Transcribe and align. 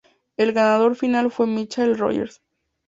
El 0.35 0.51
ganador 0.51 0.95
final 0.95 1.29
fue 1.29 1.45
Michael 1.45 1.95
Rogers. 1.95 2.41